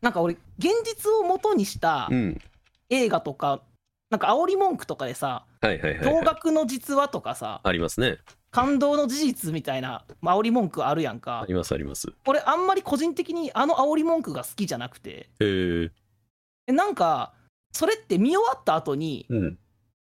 [0.00, 2.40] なんか俺現実を元にしたうん。
[2.90, 3.60] 映画とか
[4.10, 8.18] なんか煽り文句とかでさはいはいはい、はい、驚愕の実話とかさありますね。
[8.50, 12.08] 感動の事実みたいなまあ煽り文句あるやんあかりますあります。
[12.26, 15.90] 俺あんまり個人的にあの煽り文句が好きじゃなくてへえ
[16.68, 17.34] えなんか
[17.72, 19.58] それって見終わった後にうん。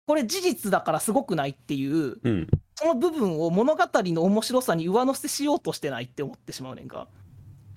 [0.06, 2.48] これ事実だからすごくないっていううん。
[2.74, 7.08] その部分を物語の面白さに上乗せしようとしてないって思ってしまうねんか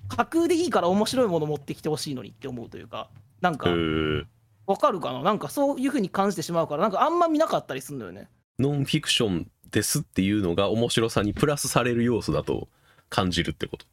[0.08, 3.08] 架空でいいから面白いもの持ってきてほしいのにって思うというか
[3.40, 3.70] なんか
[4.66, 5.22] わかるかな？
[5.22, 8.28] なんかそういう風に感じてしまうからなんかあんま見なかったりするんだよね。
[8.58, 12.68] ノンフィクションですっていうのが面白さにプラスされる要素だと
[13.08, 13.86] 感じるってこと？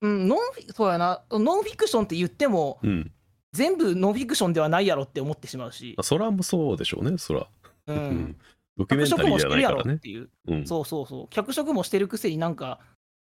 [0.00, 1.22] うんノンフィそうやな。
[1.30, 3.10] ノンフィクションって言ってもうん。
[3.52, 5.94] 全部ノンフィクションではないやろって思ってしまうし。
[5.96, 7.46] まあ、そらもそうでしょうねそら。
[7.86, 7.98] ううん。
[7.98, 8.36] ん
[8.76, 10.28] ドキュメンタリーじゃもしてるやろないからねっていう。
[10.48, 10.66] うん。
[10.66, 11.28] そうそうそう。
[11.30, 12.78] 脚色もしてるくせになんか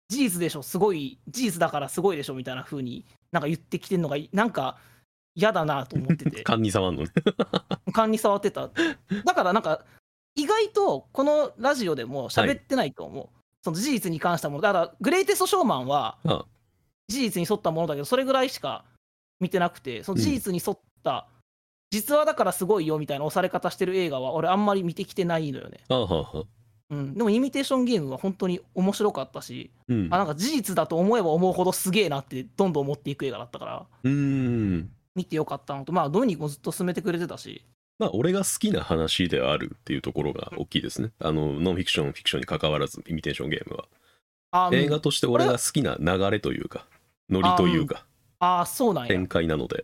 [0.09, 4.77] 事実でしょすごい事実だからすごいでしょみたいな風になんか言ってきてんのがなんか
[5.35, 6.41] 嫌だなと思ってて。
[6.43, 7.09] 勘に触んのね。
[7.93, 8.69] 勘に触ってた。
[9.23, 9.85] だからなんか
[10.35, 13.29] 意外とこのラジオでも喋ってないと思う、
[13.63, 14.61] その事実に関したもの。
[14.61, 16.17] だからグレイテストショーマンは
[17.07, 18.85] 事実に沿ったものだけどそれぐらいしか
[19.39, 21.27] 見てなくてその事実に沿った、
[21.91, 26.45] 実話だからすごいよみたいな押され方してる映画は俺あんまり見てきてないのよね、は
[26.91, 30.07] うん、でもイミテーションゲームは本当に面白かったしうん。
[30.11, 33.85] あなんか事実だと思えば思うほどすげえなってどんどん思っていく映画だったから。
[34.03, 34.89] うーん。
[35.15, 37.63] 見てよかったのとまあドミニクもずっと進めてくれてたし。
[37.99, 41.11] まあ俺が好きな話であるっていうところが大きいですね。
[41.19, 43.85] あのノンフィクションフィクションに関わらずイミテーションゲームは
[44.51, 46.85] あ映画として俺が好きな流れというか
[47.29, 48.05] ノリというか
[48.39, 49.09] あそうなんや。
[49.09, 49.77] 展開なので。
[49.77, 49.83] へ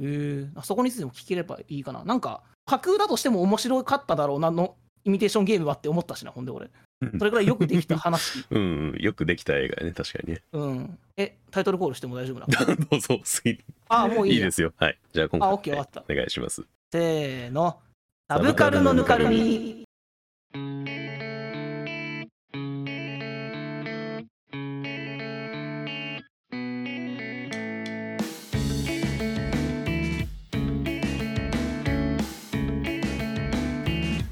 [0.00, 2.04] えあそこについても聞ければいいかな。
[2.04, 6.68] なんか架空だとしても面白かっただろうなのイミテーションゲームはって思ったしなほんで俺。
[7.02, 7.18] うん。
[7.18, 8.44] それぐらいよくできた話。
[8.50, 10.42] うんうんよくできた映画やね確かにね。
[10.52, 10.98] うん。
[11.16, 12.76] えタイトルコールしても大丈夫なの？
[12.90, 14.38] どうぞ好きあもういいや。
[14.38, 14.72] いいですよ。
[14.76, 14.98] はい。
[15.12, 16.02] じゃあ今回あオッケー終わった。
[16.08, 16.64] お願いします。
[16.92, 17.80] せーの。
[18.28, 19.84] サブカルのぬかるみ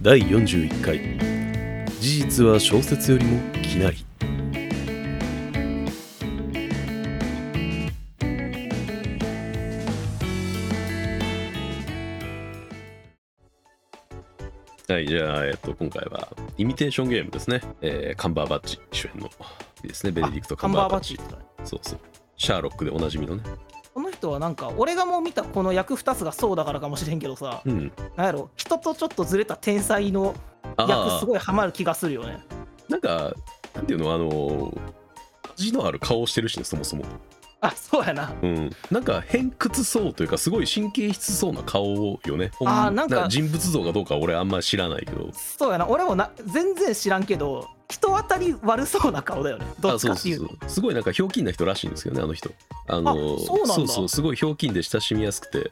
[0.02, 0.98] 第41回。
[2.00, 4.04] 事実は小説よりもきなり
[14.88, 19.30] はいじゃあ、えっと、今回はイミテーションゲームですね、えーカンバーバッチ主演の
[19.84, 20.10] ですね。
[20.10, 21.16] ベネディクト・カカンバーンバッチ。
[21.16, 22.00] バッチってそうそう。
[22.36, 23.44] シャーロックでおなじみのね
[24.22, 27.92] 人はなんか俺がもう見たこの役2つがそうだからかもしれんけどさうん。
[28.16, 30.34] なんやろ人とちょっとずれた天才の
[30.78, 32.38] 役あすごいハマる気がするよね。
[32.88, 33.32] なんか
[33.74, 34.72] なんていうのあの
[35.56, 37.04] 味のある顔してるしねそもそも。
[37.60, 38.32] あそうやな。
[38.42, 42.50] うん、なんか偏屈そうというかすごい神経質そうな顔よね。
[42.56, 45.28] ほあーなんか人物像がどうか俺あんまり知らないけど。
[45.32, 45.86] そうやな。
[45.88, 49.66] 俺もな全然知らんけど人当たり悪そうな顔だよね。
[49.78, 50.68] どっちかっていうと。
[50.68, 52.50] すごいなんかひょうきんな人らしいんですけどねあの人。
[52.88, 53.92] あのあそうなんだ。
[53.92, 55.70] そうすごいひょうきんで親しみやすくて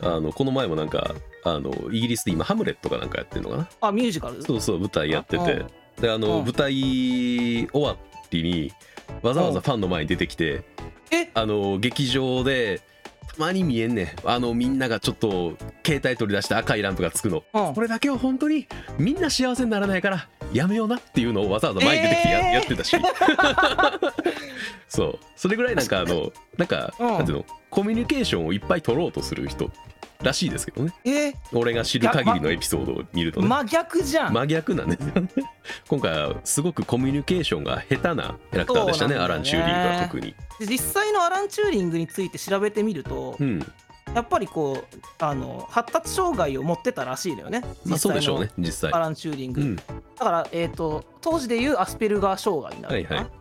[0.00, 3.68] あのこの前もなんかあのイギリスで今ハムレットかなんかやってるのかな？
[3.80, 4.42] あミュージカル？
[4.42, 5.66] そうそう舞台やってうてん。
[6.00, 6.44] であのうん。
[6.44, 7.96] 舞台終わ
[8.30, 8.72] りに
[9.22, 10.64] わざわざファンの前に出てきて
[11.10, 11.30] え？
[11.34, 12.82] あの劇場で
[13.28, 14.08] たまに見えんねん。
[14.24, 17.44] あのみんながちょっと携帯取り出して赤いランプがつくの。
[17.54, 17.74] うん。
[17.74, 18.66] これだけは本当に
[18.98, 22.54] みんな幸せにならないからやめようなっていうのをわざわざ前に出てきてや,、えー。
[22.54, 22.96] やってたし。
[24.88, 25.18] そう。
[25.36, 27.08] それぐらいなんかあのなんか、うん。
[27.08, 27.44] なんていうの？
[27.70, 29.70] コミュニケーションをいっぱい取ろうとする人
[30.22, 30.94] らしいですけどね。
[31.04, 33.48] え俺が知る限りのエピソードを見るとね。
[33.48, 35.28] 真逆じゃん、真逆なんですよね。
[35.88, 39.14] 今回はすごくコミュニケーションが下手なキャラクターでしたね。
[39.14, 39.20] ね。
[39.20, 40.34] アラン・チューリングは特に。
[40.60, 43.72] で実際のアラン・チューリングについて調べてみると、うん
[44.16, 47.62] やっぱりこうあの発達障害を持ってたらしいのよね。
[47.84, 49.76] まあそうでしょうね実際アラン・チューリング、うん。
[49.76, 49.82] だ
[50.18, 53.36] から、えー、と当時でいうアスペルガー障害になるのかな、はいは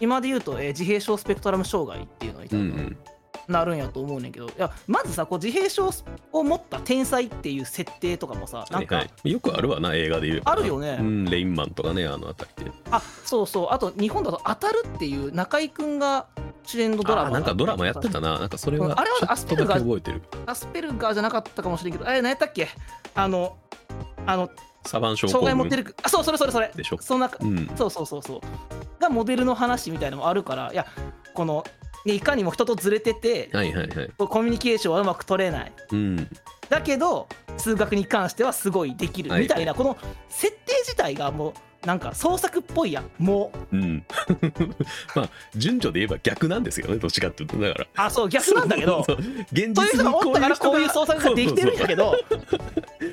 [0.00, 2.96] 今で言うと、えー自閉症スペクトラム障害っていうのに多分うんうん。
[3.46, 5.90] なるんやと思うねんけど、いやまずさこう自閉症
[6.32, 10.42] を持った天才っていう設定とかもさなんか、はいはい、よくあるわな映画で言う。
[10.44, 10.96] あるよね。
[10.98, 12.72] うん、レインマンとかねあのあたりで。
[12.90, 13.68] あそうそう。
[13.70, 16.26] あと日本だと「当たる」っていう中居君が
[16.66, 18.38] 主演のドラマなんかドラマやってたな。
[18.38, 18.88] なんかそれはう。
[18.90, 20.22] んあれはちょっとだけ覚えてる。
[20.46, 22.06] アスペルガーじゃなかったかもしれんけど。
[22.06, 22.68] あれ何やったっけ？
[23.14, 23.56] あの
[24.26, 24.50] あの
[24.84, 25.96] サバン症候障害持って群る。
[26.02, 26.70] あそうそれそれそれ。
[26.74, 26.98] でしょ。
[27.00, 27.70] そんなうん。
[27.76, 28.40] そうそうそうそう。
[29.00, 30.86] がモデルの話みたいなのもあるからいや
[31.34, 31.64] この、
[32.04, 34.10] ね、いかにも人とずれててはいはいはい。
[34.16, 35.72] コミュニケーションはうまく取れない。
[35.92, 36.28] うん。
[36.68, 39.30] だけど数学に関してはすごいできる。
[39.30, 39.42] はい。
[39.42, 39.96] みたいな、この
[40.28, 41.54] 設定自体がもう
[41.86, 43.10] なんか創作っぽいやん。
[43.18, 43.76] もう。
[43.76, 44.04] うん。
[45.14, 47.56] まあ順序で言えば逆なんですよねどっちかっていうと。
[47.58, 48.04] だから。
[48.06, 49.06] あそう逆なんだけど。
[49.52, 52.16] 現 そういう人実にがおったからこういう創作ができてるんだけど。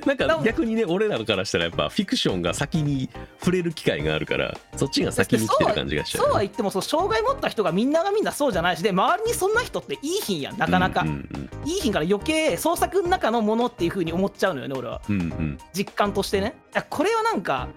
[0.05, 3.09] なんか逆にね俺らからしたらやっぱフィクションが先に
[3.39, 8.77] 触れる機会があるからそっちが先に来てる感じがしちゃうそうは言ってもそう障害持った人がみんながみんなそうじゃない。
[8.77, 15.01] しで周りにそんな人っていい品やんなかなか、うんうんいい品から余計創作の中のものっていう風に思っちゃうのよね俺は。
[15.09, 15.57] うんうん。
[15.73, 16.55] 実感としてね。
[16.89, 17.69] これはなんか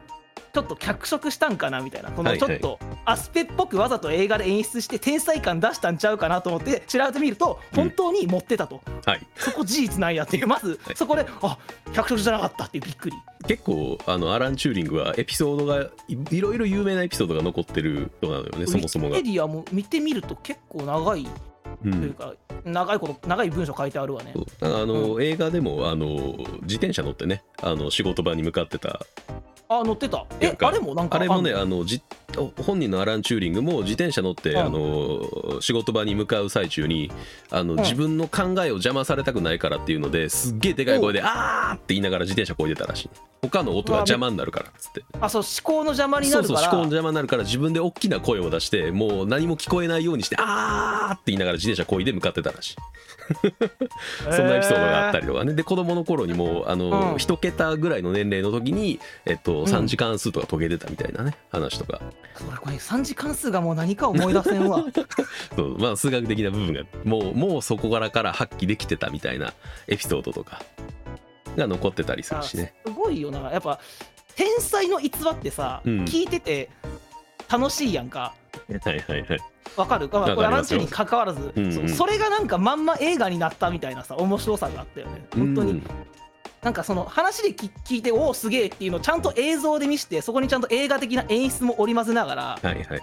[0.57, 2.11] ちょっと脚色したんかなみたいな。
[2.11, 9.27] このちょっとアスペっぽくわざと映画で演出して天才感出したんちゃうかなと思って調べてみると本当に持ってたと、はい。
[9.37, 10.47] そこ事実なんやっていう。
[10.47, 11.59] まずはいそこであ
[11.93, 13.17] 脚色じゃなかったっていうびっくり。
[13.47, 19.19] 結構あのアラン・チューリングはエピソードがいいろいろ有名なエピソードが残ってる人なのよねそもそもが。
[19.19, 21.29] ウィキペ、ディアも見てみると結構長い
[21.85, 22.33] うん、というか、
[22.65, 24.33] 長いこと長い文章書いてあるわね。
[24.61, 29.01] あの、映画でもあの自転車乗ってねあの仕事場に向かってた
[29.69, 30.25] あ載ってた。
[30.41, 32.03] えあれもなんかあれもねあのじ
[32.37, 37.11] 本人のアラン・チューリングも自転車乗って、うんあの仕事場に向かう最中に
[37.51, 43.11] あの、ん自分の考えを邪魔されたくないからっていうのですっげえでかい声で「あー!」って言いながら自転車こいでたらしい。
[43.43, 46.61] 他の音が邪魔になるからっつってあそう思考の邪魔になそうるから。
[46.61, 52.77] そう思考の邪魔になるから自分で大きな声を出してもう何も聞こえないようにして「あー!」って言いながら自転車こいで向かってたらしい。
[54.31, 55.55] そんなエピソードがあったりとかね。
[55.55, 57.19] で子供の頃にもあの、うん。
[57.19, 59.65] 一桁ぐらいの年齢の時に、えっと、ん。
[59.65, 62.01] 3時間数とか遂げてたみたいなね話とか
[62.35, 64.85] それこれ3次関数がもう何か思い出せんわ。
[65.57, 69.53] そうまあ数学的な部分がもうもうそこからから発揮できてたみたいな
[69.89, 70.63] エピソードとか
[71.57, 72.75] が残ってたりするしね。
[72.85, 73.51] すごいよな。
[73.51, 73.79] やっぱ
[74.35, 76.05] 天才の逸話ってさ、うん。
[76.05, 76.69] 聞いてて
[77.51, 78.35] 楽しいやんか。
[78.69, 79.41] はいはいはい。
[79.77, 80.09] わかる？
[80.09, 81.89] かりまこれアランチューに関わらず、うんうん。
[81.89, 85.27] そそれがなんかまんま映画になったみたいなさ面白さがあったよね。
[85.35, 85.83] 本当に、うん
[86.67, 93.03] なんかその話で聞聞いておおすげえっていうのをちゃんと映像で見せてそこにちゃんと映画的な演出も織り交ぜながらはいはい。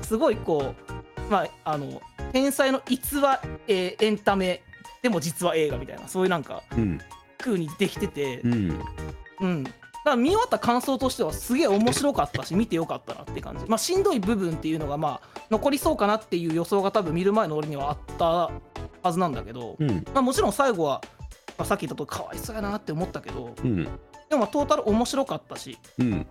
[0.00, 2.00] すごいこうまああの
[2.32, 4.62] 天才の逸話、えーエンタメ
[5.02, 6.98] でも実は映画みたいなそういうなんかうん。
[7.36, 8.80] 風にできててうん。
[9.42, 9.64] うん。
[9.64, 13.66] だから見終わった感想としてはすげえ面白かったし見てよかったなって感じ。
[13.66, 18.50] まあしんどい部分っていうのがまあ残りそうかなっていう予想が多分見る前の俺にはあった
[19.02, 20.04] はずなんだけど、うん。
[20.14, 21.02] まあ、もちろん最後は、
[21.58, 23.84] まあ、さっき言ったとかわいそうやなって思ったけどうん。
[23.84, 23.90] で
[24.32, 26.26] もまあトータル面白かったし、うん。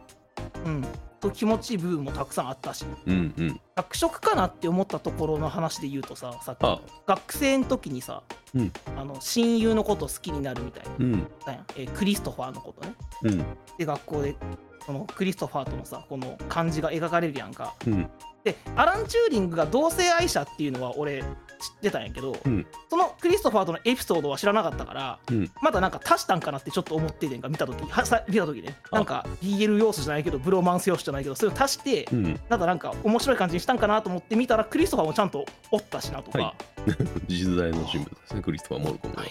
[0.66, 0.86] うん、
[1.20, 3.62] と気持ちいい部分もたくさんあったしうんうん。
[3.76, 6.80] 学食かなって思ったところの話で言うとささっきあ。
[7.06, 8.24] 学生の時にさ、
[8.56, 8.72] うん。
[8.96, 11.28] あの親友のこと好きになるみたいなうん。
[11.76, 12.94] えークリストファーのことね。
[13.24, 13.46] うん。
[13.78, 14.36] で学校で
[14.88, 17.76] そのクリストファーとのさこの感じが描かれるやんか。
[17.86, 18.10] うん。
[18.46, 21.28] でアラン・チューリングが同性愛者っていうのは俺知っ
[21.82, 22.66] てたんやけど、うん。
[22.90, 25.52] そのクリストファーとのエピソードは知らなかったからうん。
[25.62, 28.78] まだなんか足したんかなってちょっと思っててんか見た時はさ見た時ね。
[28.92, 28.96] あ。
[28.96, 32.40] なんか BL 要素じゃないけどブロマンス要素じゃないけどそれを足してうん。
[32.48, 36.56] なんかなんか面白い感じにしたんかなと思って見たらクリストファーもちゃんとおったしなとか、は
[36.88, 36.92] い。
[37.28, 39.24] 実在の人物ですねクリストファー・モルコムは。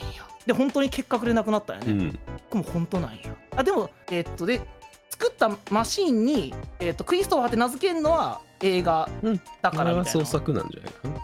[0.45, 2.19] で本当に結核で亡くなったんやね、うん。
[2.51, 3.19] 僕も本当なんや。
[3.57, 4.61] あでもえーっとで
[5.11, 11.15] 作ったマシーンに、えーっとクリストファーって名付けるのは映画うんだからみたいな、作なんじゃないかな。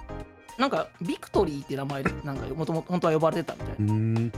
[0.59, 4.33] なんかビクトリーって名前でなんかもともと本当は呼ばれてたみたいな、うん。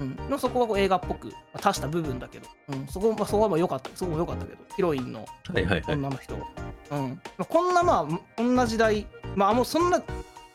[0.00, 3.90] うん、でもそこはこう映画っぽく足した部分だけど、うん、そこまあそこはまあ良かった。
[3.94, 4.58] そこも良かったけど。
[4.74, 5.94] ヒロインのはいはいはい。
[5.94, 6.40] 女の人、うん。
[6.40, 9.06] まあ、こんなまあこんな時代
[9.36, 10.02] まあもうそんな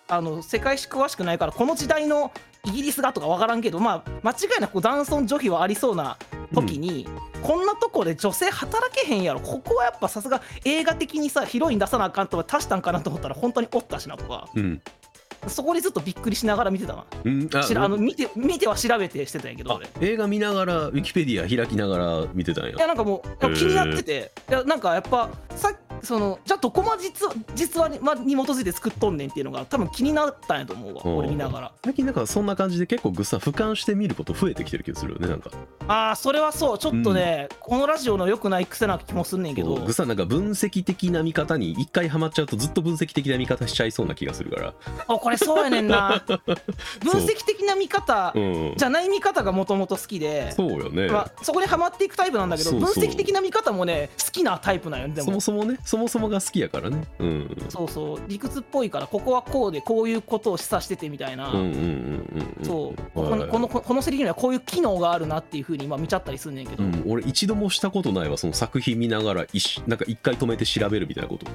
[0.08, 2.32] あの世界史詳しくないからこの時代の
[2.66, 6.18] イギリスがとか分からんけどまあ間違いなく男尊女卑はありそうな
[6.54, 7.08] 時に、
[7.44, 9.42] こんなとこで女性働けへんやろ。
[9.42, 14.82] ここはやっぱさすが映画的にさヒロイン出さなあかんとか足したんかなと思ったら本当におったしなとかうん。
[15.48, 17.50] そこにずっとびっくりしながら見てたなうん。
[17.54, 19.82] ああの見て見ては調べてしてたんやけど。
[20.00, 22.72] 映画見ながらウィキペディア開きながら見てたんや。
[22.72, 31.18] いやなんかもう気になってて、いやなんかやっぱさそのじゃあどこまで実は実話に,、ま、に基づいて作っとんねんっていうのが多分気になったんやと思うわうん。
[31.18, 31.72] 俺見ながら。
[31.84, 35.52] 最近なんかそんな感じで結構ぐっさん俯瞰して見ること増えてきてる気がするよねなんか。
[35.88, 36.78] ああそれはそう。
[36.78, 39.76] ちょっとね、このラジオの良くない癖な気もすんねんけど。
[39.76, 44.74] ぐっさんなんか分析的な見方に一回ハマっちゃうとずっと分析的な見方しちゃいそうな気がするから。
[45.08, 46.24] あこれそうやねんな。
[46.28, 48.74] 分析的な見方うん。
[48.78, 55.26] じゃない見方がもともと好きでそうよね、まあ、そこにはまっていくタイプなんだけど分析的な見方もね好きなタイプなんよねでも。
[55.26, 57.04] そもそもねそもそもが好きやからね。
[57.20, 57.58] うん。
[57.70, 58.22] そうそう。
[58.28, 61.52] 理屈っぽいからここはこうでこういうことを示唆しててみたいな、
[62.64, 63.12] そう。
[63.14, 63.40] こはい。
[63.42, 68.38] のこのこのセリフにはこういう機能があるなっていうふうにまあ見ちゃったりすんねんけど、うん、俺一度もしたことないわ。
[68.38, 71.46] その作品見ながら一しなんか一回止めて調べるみたいなこと、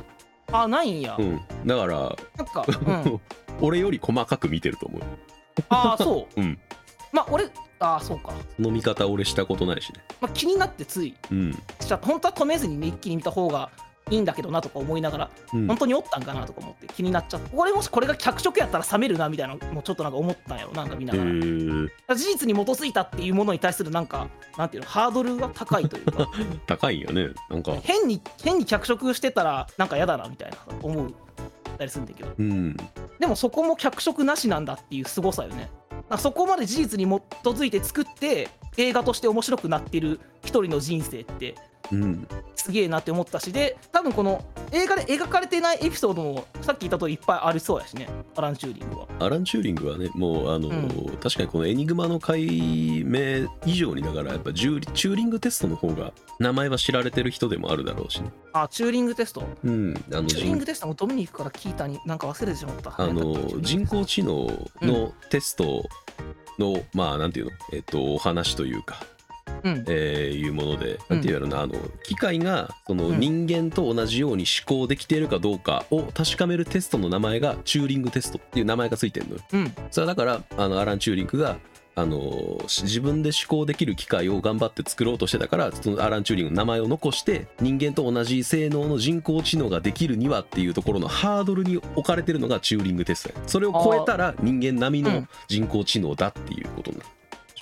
[0.53, 3.21] あないんや、うん、だから、なんか、 うん、
[3.61, 5.03] 俺より細かく見てると思う。
[5.69, 6.39] ああそう。
[6.41, 6.57] うん。
[7.11, 7.47] まあ俺
[7.81, 10.01] ああそうか、その見方俺したことないしね。
[10.21, 11.17] まあ、気になってつい。
[11.33, 11.53] うん。
[11.81, 13.71] しちゃ本当は止めずにね一気に見た方が
[14.11, 15.67] いいんだけどなとか思いながら、うん。
[15.67, 21.89] 本当におったんかなとか思って気になっちゃった俺もしこれが脚色やったら冷めるなみたいなのもちょっとなんか思ったんやろなんか見なへがら、ー。
[22.15, 26.29] 事実に基づいたっていうものに対するなんかなんていうのハードルが高いというか。
[26.67, 27.75] 高いんよねなんか。
[27.83, 31.15] 変に変に脚色してたらなんか嫌だなみたいな思う
[31.79, 32.31] たりするんだけど。
[32.39, 32.77] うん。
[33.19, 35.71] でもそこも脚色なしなんだっていう凄さよね。
[36.19, 37.09] そこまで事実に基
[37.49, 41.55] づいて作って映画として面白くなってる一人の人生って
[41.93, 42.29] うん。
[42.55, 48.09] すげえなって思ったしで多分この映画で描かれてないエピソードもさっき言った通りいっぱいありそうやしね。
[48.37, 49.07] アラン・チューリングは。
[49.21, 51.17] アラン・チューリングはねもうあの、うん。
[51.19, 58.31] 確かにこのエニグマの解明以上にだからやっぱチューリングテストの方が名前は知られてる人でもあるだろうしね。
[58.53, 59.45] あチューリングテスト？
[59.65, 62.95] うんあの人チューリングテストもドミニクから聞いたになんか忘れてしまった。
[62.97, 64.47] あの人工知能
[64.83, 65.89] のテスト
[66.59, 67.53] の、まあなんていうの？
[67.73, 69.03] えっとお話というか
[69.63, 69.85] うん。
[69.89, 71.75] えーいうもので、なんていうのなあの
[72.05, 73.21] 機械がそのうん。
[73.21, 79.41] 人間と同じように思考できているかどうかを確かめるテストの名前がチューリングテストっていう名前がついてるのよ。
[79.53, 79.75] うん。
[79.91, 81.57] それはだからあのアラン・チューリングが
[81.95, 93.45] あのし自分で思考できる機械を頑張って作ろうとしてたからそのアラン・チューリングの名前を残して人間と同じ性能の人工知能ができるにはっていうところのハードルに置かれてるのがチューリングテストや。
[93.49, 97.05] それを超えたら人間並みのうん人工知能だっていうことなの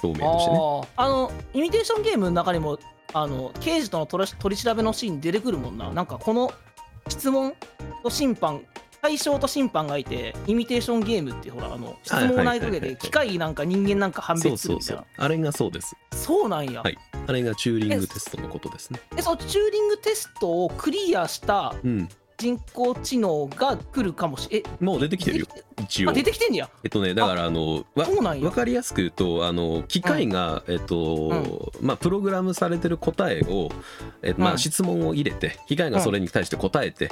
[0.00, 0.92] 証明としてね。
[0.96, 2.78] あのイミテーションゲームの中にも
[3.12, 5.90] あの刑事との取り調べのシーン出てくるもんな。
[5.92, 6.52] なんかこの
[7.08, 7.54] 質問
[8.02, 8.62] と審判
[9.00, 15.02] 対象と審判がいてイミテーションゲームってほらあの質問を投げかけて機械なんか人間なんか判別するみたいうな。
[15.04, 15.96] そそうあれがそうです。
[16.12, 16.98] そうなんや、はい。
[17.26, 19.00] あれがチューリングテストのことですね。
[19.16, 25.46] えそのチューリングテストをクリアしたうん人工知能が来るかもしれえもう出てきてるよ
[25.82, 26.10] 一応。
[26.10, 26.70] あ出てきてんねや。
[26.84, 28.46] えっとねだからあのわそうなんや。
[28.46, 33.70] わかりやすく言うとあの機械が、えっとまあプログラムされてる答えを、
[34.22, 34.58] えまあ、うん。
[34.58, 37.10] 質問を入れて機械がそれに対して答えて、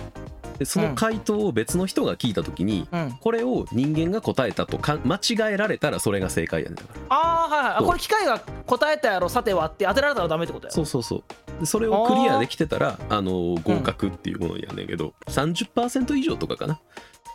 [0.58, 3.12] でその回答を別の人が聞いた時に、うん。
[3.20, 7.00] これを人間が答えたとか間違えられたらそれが正解やねんだから。
[7.08, 7.74] あーはいはい。
[7.74, 7.86] あそう。
[7.88, 10.72] これ機械が答えたやろさてはって当てられたらダメってことや。
[10.72, 11.24] そうそうそう。
[11.60, 16.80] でそれをクリアできてたらあの合格っていうものやねんけど、30%以上とかかな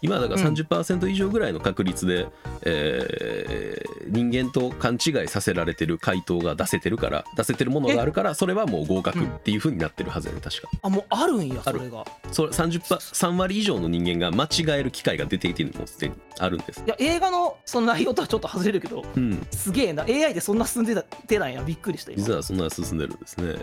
[0.02, 0.54] 今だからうん。
[0.56, 2.28] 30%以上ぐらいの確率で、
[2.64, 10.70] えー人間と勘違いさせられてる回答が出せてるから出せてるものがあるからそれはもう合格っていう風になってるはずやね確か。
[10.82, 12.06] あもうあるんやそれが。
[12.32, 16.84] それ30パ3割以上の人間が間違える機会が出てきてるのもすでにあるんです。
[16.86, 19.46] いや映画のその内容とはちょっと外れるけどうん。
[19.52, 20.04] すげえな。
[20.04, 21.62] AI でそんな進んでたてなんや。
[21.64, 23.56] びっくりした実はそんな進んでるんですね。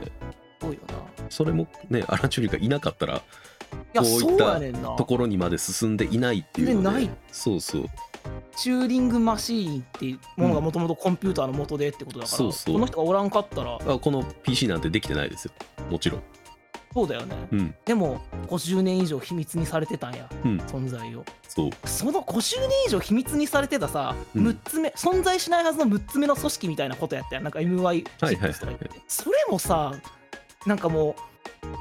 [0.61, 0.95] ごいよな。
[1.29, 3.23] それもねアラン・チューリーがいなかったら
[3.71, 4.97] こういったそうやねんな。
[4.97, 6.99] ところにまで進んでいないっていうので。
[6.99, 7.17] でない。
[7.33, 7.87] そうそう。
[8.57, 12.75] チューリングマシーンっていうものがもともとコンピューターの元でってことだから、そうそう。
[12.75, 13.77] この人がおらんかったら。
[13.77, 15.53] あこの PC なんてできてないですよ。
[15.91, 16.23] もちろん。
[16.93, 17.37] そうだよね。
[17.53, 17.75] うん。
[17.85, 20.29] でも50年以上秘密にされてたんや。
[20.45, 20.57] うん。
[20.61, 21.25] 存在を。
[21.47, 21.71] そう。
[21.85, 24.49] その50年以上秘密にされてたさ、うん。
[24.49, 27.45] 6つ目存在しないはずの6つ目の組織みたいなことやったやん。
[27.45, 28.55] なんか MI6 はいはいはい。
[29.07, 29.93] それもさ
[30.65, 31.15] なんかもう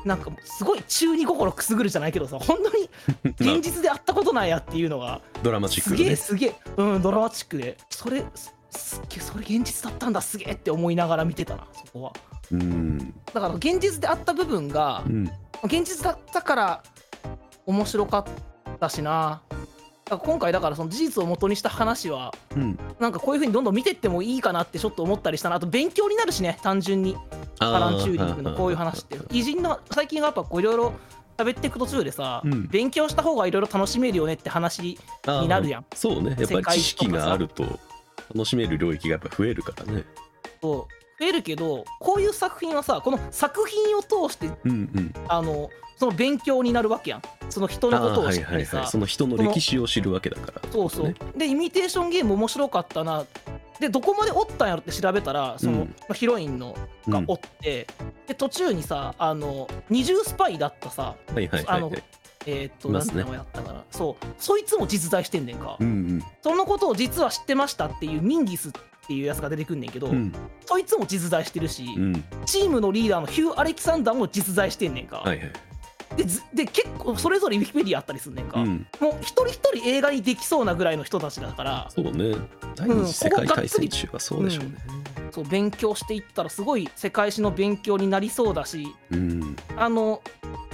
[0.04, 2.90] なんかすごい中二心くすぐるじゃないけどさ本当に
[3.48, 5.98] ま あ現実であったことなんやっていうのがドラマチックね。
[5.98, 7.78] げえすげえうんドラマチックで。
[7.90, 12.14] それすすっげえそれ現実だったんだすげえって思いながら見てたなそこは。
[12.52, 13.14] うん。
[13.34, 15.32] だから現実であった部分がうん。
[15.64, 16.84] 現実だったから
[17.66, 18.26] 面白かっ
[18.80, 19.42] たしな
[20.08, 22.80] 今回だからその事実を元にした話はうん。
[23.00, 27.18] なんかこういう風にどんどん見てってもいいかなってちょっと思ったりしたなあと勉強になるしね単純に。
[27.60, 30.94] あアラン・チューリングのこういう話って偉人の最近はやっぱこういろいろ
[31.38, 32.68] 喋っていく途中でさ、うん。
[32.68, 34.82] 勉強した方がいろいろ楽しめるよねって話
[35.26, 35.86] になるやん。
[35.96, 36.36] そうね。
[36.38, 37.64] やっぱり知識があると
[38.34, 40.04] 楽しめる領域がやっぱ増えるからね。
[40.62, 40.88] と
[41.20, 45.14] 増えるけどこういう作品はさこの作品を通してうんうん。
[45.28, 47.22] あのその勉強になるわけやん。
[47.50, 50.62] その人のことを知ったりさその人の歴史を知るわけだから。
[50.72, 51.16] そうそう、ね。
[51.38, 53.26] でイミテーションゲーム面白かったな。
[53.80, 55.96] でどこまでおったんやろって調べたらその、うん。
[56.02, 56.76] まあヒロインの
[57.08, 57.88] がおって、
[58.28, 61.16] で途中にさあの二重スパイだったさ。
[61.34, 61.92] はいはいはあのい。
[61.92, 62.04] はい
[62.48, 63.00] えーっと、ね。
[63.00, 63.84] なんて名前やったかな。
[63.90, 64.26] そう。
[64.38, 68.72] そいつも実在してんねんか、うんそのことを実は知ってましたっていうミンギスっ
[69.08, 70.34] ていうやつが出てくんねんけど、うんうん。
[70.66, 72.24] そいつも実在してるし、うん。
[72.46, 75.52] チームのリーダーのヒュー・アレキサンダーも実在してんねんか、はいはい
[76.54, 78.88] で結構それぞれウィキペディアあったりすんねんか、うん。
[79.00, 81.88] もう一人一人映画にできそうなぐらいの人たちだから。
[81.90, 82.36] そうね。
[82.76, 84.78] 第二次世界大戦中はそうでしょうね。
[85.32, 88.88] そう勉強していったらすごい世界史の勉強になりそうだし。
[89.12, 89.56] うん。
[89.76, 90.22] あの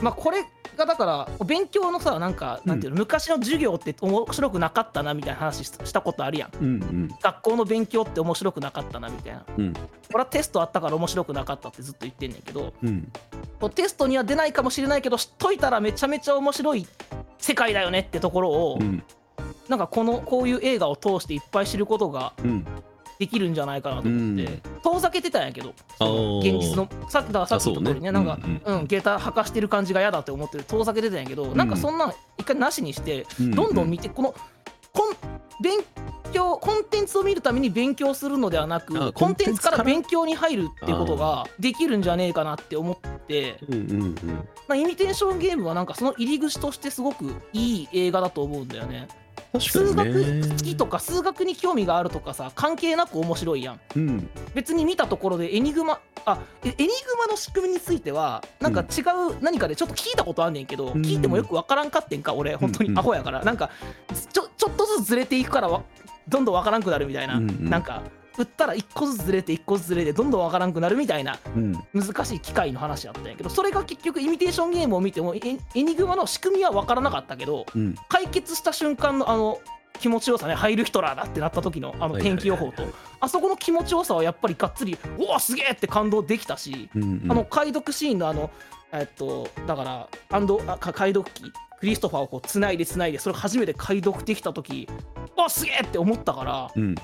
[0.01, 0.45] まあこれ
[0.82, 6.52] がだから勉強のさなんかなんていうの、昔の授業って面白くなかったなみたいな話ししたことあるやん。
[6.60, 7.08] うんうん。
[7.22, 9.46] 学校の勉強って面白くなかったなみたいな。
[9.58, 9.74] うん。
[10.14, 13.12] 俺はテストあったから面白くなかったってずっと言ってんねんけどうん。
[13.76, 16.88] テストには出ないかもしれないけど知っといたらめちゃめちゃ面白い
[17.38, 19.04] 世界だよねってところを、うん。
[19.70, 22.66] なんかこのこういう映画を通していっぱい知ることがうん
[23.22, 24.62] できるんじゃないかなと思って、うん。
[24.84, 25.75] 遠ざけてたんやけど。
[26.40, 28.12] 現実のさっきだっき言った通りね。
[28.12, 28.88] なんか、ううんん。
[28.88, 34.34] 下駄履かしてる感じが嫌だって思ってる遠ざけてたんやけど、なんかそんなん一回なしにして、うんどんどん見てこの
[34.92, 35.13] コン
[35.62, 35.78] 勉
[36.34, 42.98] 強コンテンツを見るために勉強するのではなあくコンテンツから勉強に入るってことができるんじゃねえかなって思っ
[43.28, 43.60] て。
[44.74, 49.08] イミテーションゲームはなんかその入り口としてすごくいい映画だと思うんだよね。
[49.60, 53.79] 数学好きとか数学に興味があるとかさ関係なく面白いやん。
[53.96, 54.29] うん。
[54.53, 61.01] 別に見たところでエニグマあえエニグマの仕組みについてはなんか違う何かでちょっと聞いたことあんねんけど、ん。
[61.01, 63.70] 聞いてもよくわからんかってんか俺本当にアホやから、なんか
[64.31, 65.84] ちょちょっとずつずれていくからわ
[66.27, 67.70] どんどんわからんくなるみたいな、うんうん。
[67.70, 68.03] なんか
[68.38, 71.74] 打ったら1個ずつずれて1個ずつずれてどんどんわからんくなるみたいなうん。
[71.94, 75.40] 難しい機械の話やったんやけどそれが結局イミテーションゲームを見てもエ
[75.76, 79.60] エニグマの仕組みはわからなかったけどうん解決した瞬間のあの
[80.00, 82.84] 気持ちよさねハイルヒトラーだってなった時のあの天気予報と
[83.20, 88.50] あそこの気持ちよさはやっぱりがっつりおおすげえって感動できたし、うんうんあの解読シーンのあの
[88.94, 91.44] えっとだからアンド解読機
[91.80, 94.88] クリストファーをこうつないでつないでそれを初めて解読できた時
[95.38, 96.96] おすげえって思ったからうん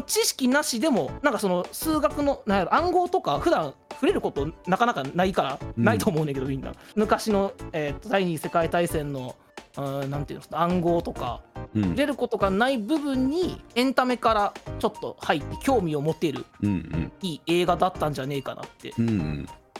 [0.00, 5.84] 知識なしでもなんかその数学のなんやろ暗号とか普段触れることなかなかないから、うん。
[5.84, 6.72] ないと思うねんけどみんな。
[6.96, 9.36] 昔の、えーと第二次世界大戦の
[9.76, 11.42] うんなんていうの暗号とか
[11.74, 11.82] うん。
[11.82, 17.12] 触れることがない部分にエンタメからちょっと入って興味を持てるうんうん。
[17.20, 18.92] いい映画だったんじゃねえかなって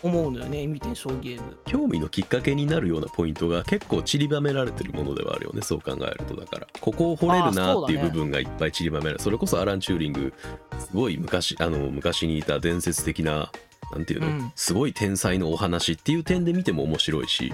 [0.03, 1.57] 思うのよねイミテーションゲーム。
[1.67, 6.35] 興味のきっかけになるようなポイントが結構散りばめられてるものではあるよねそう考えると。
[6.37, 9.21] だからここを掘れるなっていう部分がいっぱい散りばめられる。
[9.21, 10.33] そ,、れこそアラン・チューリング
[10.79, 13.51] すごい昔あの昔にいた伝説的な
[13.93, 14.53] なんていうの、うん。
[14.57, 17.53] すごい天才のお話っていう点で見ても面白いし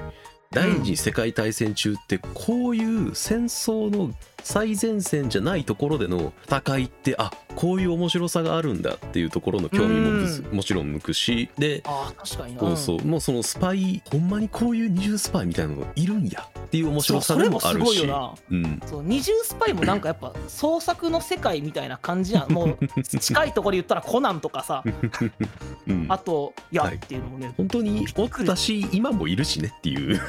[0.51, 11.83] 第二次世界大戦中ってこういう戦争の最前線じゃないところでの戦いってあこういう面白さがあるんだっていうところの興味ももちろん向くしで
[12.59, 18.09] そうそう、もうそのスパイほんまにこういう二重スパイみたいなのがいるんやっていう面白さでもあるし。
[18.49, 22.53] 二重スパイもなんかやっぱ 創作の世界みたいな感じやん。
[22.53, 24.85] もう 近いところで言ったらコナンとかさ。
[25.89, 26.07] うん。
[26.09, 26.97] あといやはい。
[26.97, 30.21] っていうのもね、本当におったし今もいるしねっていう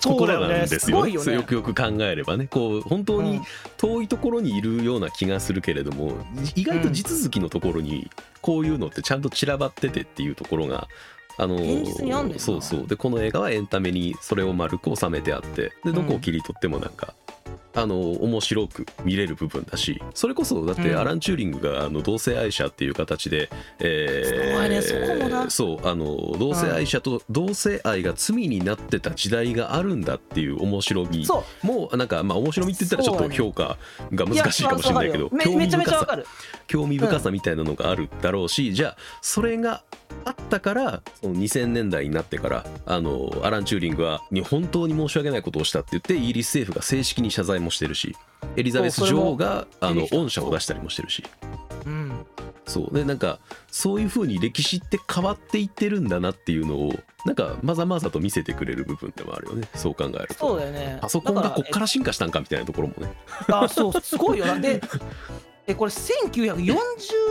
[0.00, 1.06] ところなんですよ。
[1.06, 1.34] よね。
[1.34, 2.46] よくよく考えればね。
[2.46, 3.44] こう本当にうん
[3.76, 6.12] 遠いところにいるような気がするけれども
[6.54, 10.88] 意外と地続きのところにこういうのってちゃんと散らばっててっていうところが。
[11.36, 11.58] あの
[12.38, 12.86] そうそう。
[12.86, 17.12] でこの映画はエンタメにそれを丸く収めてあってでどこを切り取ってもなんか、
[17.76, 20.98] あの面白く見れる部分だしそれこそだってうん。
[20.98, 23.50] アラン・チューリングがあの同性愛者っていう形で、
[25.48, 31.26] そうあの同性愛者と同性愛が罪になってた時代があるんだっていう面白み
[31.62, 31.96] もう。
[31.96, 33.76] なんかまあ面白みって言ったらちょっと評価
[34.12, 36.26] が難しいかもしれないけどやめめちゃめちゃわかる。
[36.66, 39.82] 興味深さみたいなのがあるだろうし、じゃあそれが
[40.24, 48.14] あったからその2000年代になってからあのアラン・チューリングはに本当に申し訳ないことをしたって言ってイギリス政府が正式に謝罪もしてるし
[48.56, 51.24] エリザベス女王があの恩赦を出したりもしてるし。
[51.86, 51.88] う。
[51.88, 52.26] ん
[52.66, 52.94] そう。
[52.94, 56.92] でなんかそういう風に歴史って変わっていってるんだなっていうのを
[57.24, 59.68] なんかまざまざと見せてくれる部分でもあるよね。
[59.74, 60.34] そう考えると。
[60.34, 60.98] そうだよね。
[61.00, 63.12] パソコンがだこっから進化したんかみたいなところもね。
[63.48, 64.46] あそうすごいよ。
[64.46, 64.80] なで
[65.66, 66.76] えこれ 1940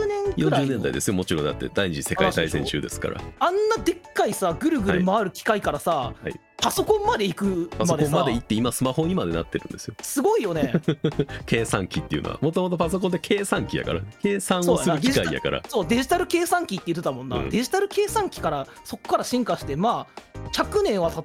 [0.06, 1.44] 年くらい40の年代ですよもちろん。
[1.44, 3.20] だって第二次世界大戦中ですから。
[3.38, 9.94] あんなでっかいさぐるぐる回る機械からさ、はいパソコンまで行くパソコンまで行って今スマホにまでなってるんですよ。
[10.00, 10.72] すごいよね。
[11.44, 12.38] 計算機っていうのは。
[12.40, 14.00] もともとパソコンって計算機やから。
[14.22, 15.62] 計算をする機械やから。
[15.68, 17.50] そうデジタル計算機って言ってたもんな、うん。
[17.50, 21.24] デジタル計算機からそこから進化してまあ100年は経っ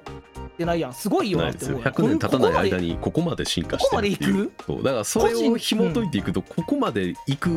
[0.58, 0.92] てないやん。
[0.92, 4.48] すごいよなって思うやん100年経たない間ににここまで進化してるっていう。
[4.48, 4.82] こそう。
[4.82, 7.48] だからそれを紐解いていくとここまで行く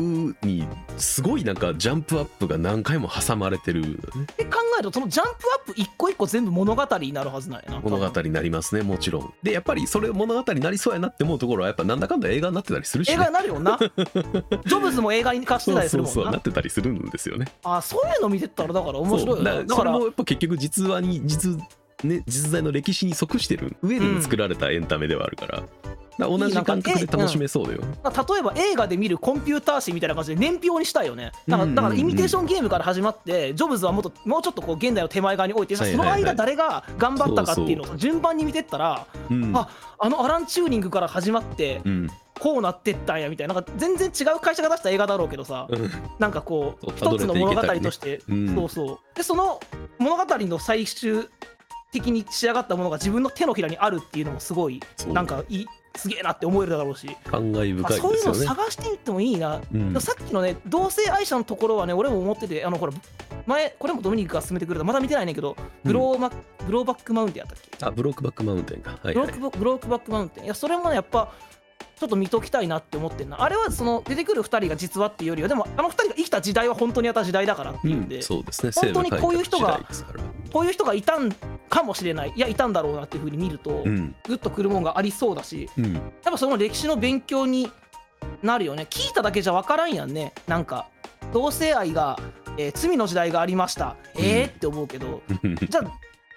[0.42, 0.66] に
[0.96, 5.30] すごいなんかジャンプアップが何回も挟まれてるって考えるとそのジャンプ
[5.68, 9.34] アップ一個一個全部物語になるはずなんやな物語になりますねもちろん。
[9.42, 13.78] でやっぱりそれ物語になりそうやなって思うところはやっぱなんだかんだ映画になってたりするし、ね、映画になるよな。
[14.66, 16.14] ジョブズも映画に化してたりするもんな。
[16.14, 17.46] そうそうなってたりするんですよね。
[17.64, 21.58] あそういうの見てったらだから面白いよそうだからもやっぱ結局実話に実,、
[22.04, 27.80] ね、実在の歴史に即してる上で作られたエンタメではあるから、だから同じ感覚で楽しめそうだよ。
[27.80, 31.32] ねまあ例えば映画で見るコンピューター誌みたいな感じで年表にしたいよね。
[31.48, 39.56] だからだからイミテーションゲームから始まってジョブズはもっともうちょっとこう現代を手前側に置いてその間誰が頑張ったかっていうのを順番に見てったらうん。
[39.56, 42.10] ああのアラン・チューリングから始まってうん。
[42.40, 43.54] こうなってったんやみたいな。
[43.54, 45.90] なんか全然違う会社が出した映画だろうけどさうん。
[46.18, 48.54] なんかこう一つの物語として、うん。
[48.54, 48.98] そうそう。
[49.16, 49.60] でその
[49.98, 51.28] 物語の最終
[51.92, 60.00] 的に仕上がったものが自分の手のひらにあるっていうのもすごいなんかいいすげえなって思えるだろうし、感慨まあ深いそういうのですよね探してみてもいいな、うん。
[60.00, 62.92] さっきのね同性愛者のところはね俺も思っててあのほら
[63.46, 64.84] 前これもドミニクが勧めてくれた。
[64.84, 66.36] まだ見てないねんけどグローマ、グ
[66.68, 67.84] ローバックマウンテンやったっけ？
[67.86, 68.98] あブロックバックマウンテンか。
[69.02, 69.14] はいはい。
[69.14, 70.44] ブロックバブロックバックマウンテン。
[70.44, 71.32] いやそれもねやっぱ
[71.98, 73.42] ちょっと見ときたいなって思ってんな。
[73.42, 78.72] あれはその出てくる2人が実話っていうよりはでもあの2人が生きた時代は本当にあった時代だからっていうんで、うん、そうですね。
[78.74, 79.80] 本当にこういう人が
[80.52, 81.32] こういう人がいたん
[81.68, 84.14] かもしれないいやいたんだろうなっていうふうに見ると、うん。
[84.26, 85.94] グッとくるもんがありそうだしうん。
[85.94, 87.70] やっぱその歴史の勉強に
[88.42, 88.86] なるよね。
[88.90, 90.32] 聞いただけじゃ分からんやんね。
[90.46, 90.88] なんか
[91.32, 92.18] 同性愛が、
[92.58, 93.96] えー罪の時代がありました。
[94.16, 95.22] えー、って思うけど、
[95.68, 95.90] じゃあ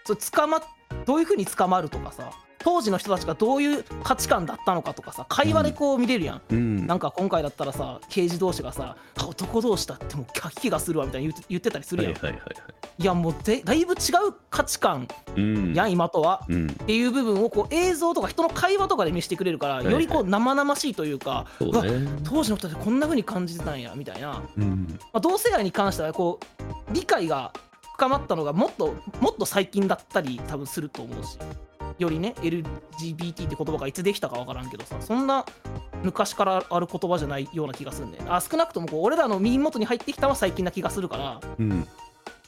[0.05, 0.61] それ捕ま
[1.05, 6.87] どういうふうに捕まるとかさ当時の人たちがどういう価値観だったのかとかさ会話でこう見れるやん、うん。
[6.87, 12.51] なんか今回だったらさ刑事同士がさあ男同士だってもう吐き気がするわみたいに言ってたりするやん、いはいはいはいは
[12.99, 13.03] い。
[13.03, 15.73] やもうでだいぶ違う価値観うん。
[15.73, 16.67] やん今とは、うん。
[16.67, 19.91] っていう部分をこう映像とか人の会話とかで見せてくれるから、いはい。
[19.91, 24.99] よりこう生々しいというか、そうわね当時の人ってこんな風に感じてたんやみたいな、まうん。
[25.13, 27.53] あ、同性愛に関してはこう理解が
[27.97, 31.37] 深まったのがもっともっと最近だったり多分すると思うし
[31.97, 35.45] よりね LGBT って言葉がいつできたかわからんけどさそんな
[36.03, 38.11] 昔からある言葉じゃないような気がするん。
[38.11, 41.87] であ少なくともこう俺らの耳元に入ってきたのは最近な気がするからうん。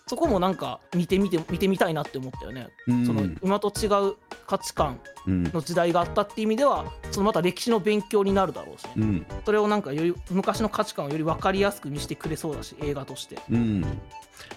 [0.07, 3.05] そこもなんか見てみて見てみたいなって思ったよね、うん。
[3.05, 4.15] その今と違う
[4.47, 5.43] 価値観うん。
[5.43, 9.25] の時代があったっていう意味ではそのまた歴史の勉強になるだろうし、ねうん。
[9.45, 13.37] それをなんかより昔の価値観をより分かりやすく見せてくれそうだし映画として。
[13.51, 13.85] うん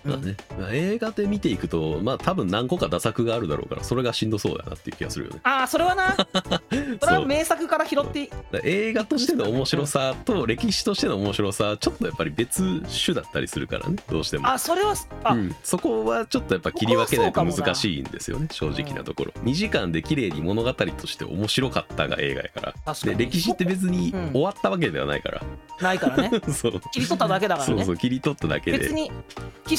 [0.04, 5.40] まあね、まあ映画で見ていくとまあ多分何個か打作があるだろうからそれがしんどそうだなっていう気がするよね。
[5.42, 6.16] ああそれはな。
[7.00, 8.30] それは名作から拾って。
[8.64, 14.48] 映画としての面白さと歴史としての面白さはちょっとやっぱり別種だったりするからねどうしても。
[14.48, 19.32] あそれはあ、うん、そこはちょっとやっぱ切り分けないと難しいんですよね正直なところ。
[19.44, 22.74] 2時間で綺麗に物語として面白かったが映画やから。
[22.84, 23.16] 確かに。
[23.16, 24.32] で歴史って別にうん。
[24.32, 25.42] 終わったわけではないから、
[25.80, 26.40] ないからね。
[26.52, 26.80] そう。
[26.92, 28.78] 切り取っただけだからそうねそう切り取っただけで。
[28.78, 29.10] 別に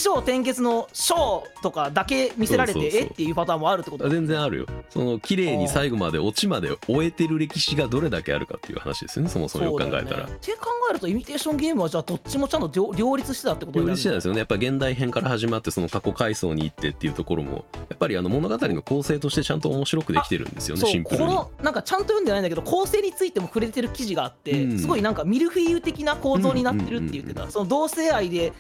[0.04, 3.04] 起承転結の章とかだけ見せられてえ？
[3.06, 4.04] っていうパターンもあるってこと？
[4.04, 4.66] だ全然あるよ。
[4.90, 10.34] その綺麗に最後までオチまで終えてる歴史がどれだけあるかっていう話ですよねそもそもよく考えたら、ね。
[10.34, 21.26] って考えるとイミテーションゲームはじゃあどっちもちゃんと両両立してたってことになる両立してたんですよねやっぱ現代編から始まってその過去回想に行ってっていうところもやっぱりあの物語の構成としてちゃんと面白くできてるんですよねシンプルに。
[21.26, 28.52] このなんかちゃんと読んでないんだけど構成についても触れてる記事があって、うんすごいなんかミルフィーユ的な構造になってるって言ってた、その同性愛で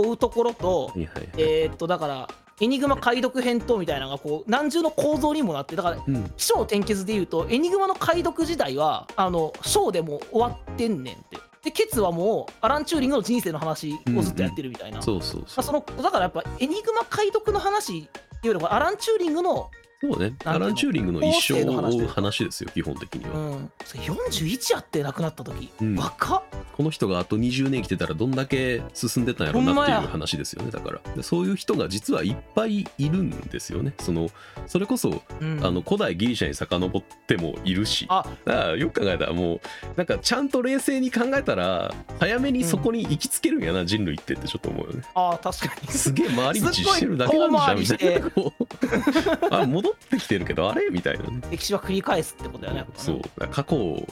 [0.00, 1.28] 追うところとはいはいはい。
[1.38, 2.28] えーっとだから
[2.62, 6.24] エニグマ解読編とみたいなのがこう何重の構造にもなってだからうん。
[6.36, 11.38] 起承転結で言うとエニグマの解読時代はあの章でもう終わってんねんって。
[11.62, 15.42] でケツはもうアラン・チューリングの人生の話をずっとやってるみたいな、そうそうそう。
[15.42, 20.32] まあそのだからやっぱエニグマ解読の話っていうよりもアラン・チューリングのそうね。
[20.44, 25.96] アラン・チューリングの一生を追う話話ですよ基本的には、うん、それ41やって亡くなった時、うん。
[25.96, 26.42] 若っ。
[26.76, 31.00] この人があと20年生きてたらどんだけ進んでたんやろうなっていう話ですよねだから。
[31.14, 33.92] でそういう人が実はいっぱいいるんですよね。
[33.98, 34.30] その
[34.66, 35.60] それこそうん。
[35.64, 38.06] あの古代ギリシャに遡ってもいるし。
[38.08, 38.24] あ。
[38.44, 39.60] だからよく考えたらもう
[39.96, 45.02] なんかちゃんと冷静に考えたら早めにそこに行きつけるんやな、人類ってってちょっと思うよね。
[45.14, 45.88] あ確かに。
[45.88, 48.30] すげえ回り道してるだけなんじゃんみたいな。
[48.30, 49.54] こう。
[49.54, 50.88] あ戻ってきてるけどあれ？
[50.90, 51.24] みたいな。
[51.24, 52.86] ね歴史は繰り返すってことだよね。
[52.94, 53.20] そう。
[53.20, 54.06] だから過去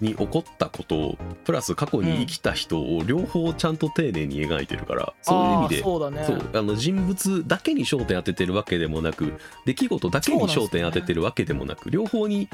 [0.00, 5.82] に起こったことプラス過去に生きた人を両方ちゃんと丁寧に描いてるから、そういう意味で。
[5.82, 6.24] そうだね。
[6.24, 6.50] そう。
[6.52, 9.34] あの人物だけに焦点当ててるわけでもなく
[9.66, 12.48] 出来事だけに焦点当ててるわけでもなく、両方に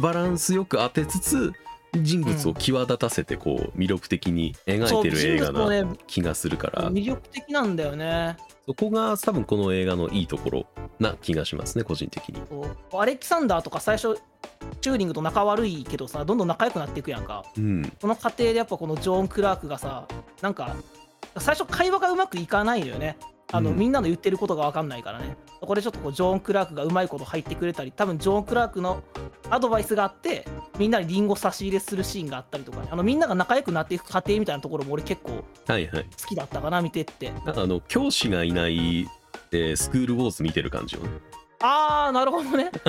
[0.00, 1.52] バランスよく当てつつ
[1.94, 6.90] 人物を際立たせてこう魅力的に描そいうてる映画なね気がするから。
[6.90, 8.36] 魅力的なんだよね。
[8.66, 10.66] そこが多分この映画のいいところ
[11.00, 12.40] な気がしますね個人的に。
[12.92, 14.18] アレキサンダーとか最初
[14.80, 17.44] チューリングと仲悪いけどさどんどん仲良くなっていくやんか。
[17.56, 20.06] うん、その過程でやっぱこのジョーン・クラークがさ
[20.40, 20.76] なんか
[21.38, 23.16] 最初会話がうまくいかないのよね
[23.50, 29.02] あの、うんみんなの言ってることが分かんないからねそこでちょっとこうジョーン・クラークがうまいこと入ってくれたり多分ジョーン・クラークの
[29.50, 30.46] アドバイスがあって
[30.78, 36.04] みんなにリンゴ差し入れするシーンがあったりとかねあのみんなが仲良くなっていく過程みたいなところも俺結構はいはい。
[36.04, 39.08] 好きだったかな見てってなんかあの教師がいない、
[39.52, 41.10] えースクールウォーズ見てる感じよね。
[41.62, 42.70] ああなるほどね。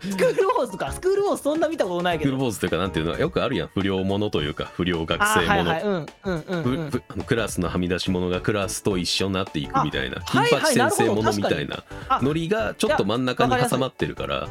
[0.00, 0.92] スクールウォーズか。
[0.92, 3.68] スクールウォーズそんな見たことないスクールけど坊主というかなんていうのはよくあるやん。
[3.68, 6.90] 不良者というか不良学生者、はいはいうんうんうんうん。
[6.90, 10.18] ふふあのクラスのはみ出し者がクラスと一緒になっていくみたいな。
[10.18, 14.48] あ金八先生ものみたいなあノリがちょっと真ん中に挟まってるから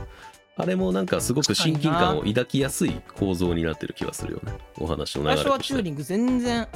[0.57, 4.53] あれもなんかすごく親近感を抱きやすい構造になってる気がするよね。
[4.79, 6.67] お話の流れ最初はチューリング全然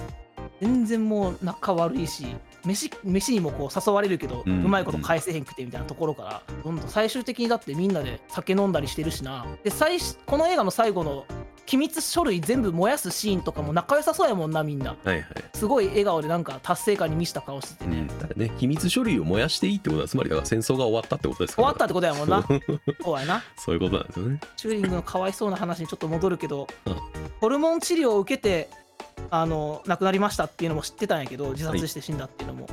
[0.59, 2.35] 全然もう仲悪いし
[2.69, 9.45] 飯飯にもこう誘われるけど、ううんまいこと返せへんくてみたいなところからどんどん最終的にだってみんなで酒飲んだりしてるしな。
[9.63, 11.25] で最初この映画の最後の
[11.65, 14.95] 機密書類全部燃やすシーンとかも仲良さそうやもんなみんな。
[15.03, 21.67] はいはい、すごい笑顔でなんか達成感に満ちた顔しててね、うん、だね秘密書類を燃やしていいってことはつまりだから戦争が終わったってことですから。
[21.67, 22.43] 終わったってことやもんな。
[23.03, 23.19] そう。
[23.19, 23.43] やな。
[23.57, 24.39] そういうことなんですよね。
[24.57, 26.95] チューリングのかわいそうな話にちょっと戻るけど、うん。
[27.39, 28.69] ホルモン治療を受けて
[29.29, 32.67] あの亡くなりましたっていうのも知ってたんやけど自殺して死んだっていうのも、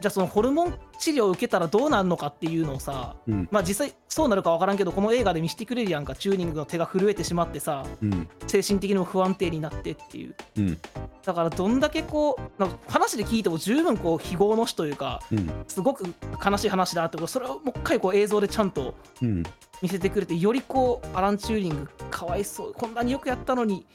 [0.00, 3.48] じゃあそのホルモン治療を受けたらどうなるのかっていうのをさうん。
[3.50, 8.28] まあ実際そうなるか分からんけどこの映画で見せてくれるやんかチューニングの手が震えてしまってさうん。
[8.46, 10.34] 精神的にも不安定になってっていう。
[10.58, 10.78] うん。
[11.24, 15.50] だからどんだけこうなんか話で聞いても十分こう非業の死というかうん。
[15.66, 16.04] すごく
[16.44, 19.42] 悲しい話だってそれをもう一回こう映像でちゃんとうん。
[19.82, 23.86] 見せてくれてよりこうアラン・チューリングかわいそうこんなによくやったのに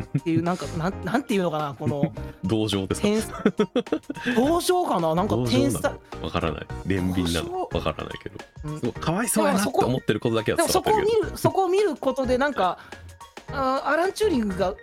[0.00, 2.12] っていうなんかなんなんていうのかなこの
[2.44, 3.42] 同情ですか？
[4.24, 5.14] 天同情かな？
[5.14, 5.92] なんか天才。
[5.92, 6.66] のわからない。
[6.86, 7.62] 憐憫なの？
[7.62, 8.38] わからないけど。
[8.64, 8.92] うん。
[8.92, 12.78] かわいそうやなって思ってることだけは伝わってるけどこを見るそこを見ることでなんか
[13.48, 14.74] あーアラン・チューリングが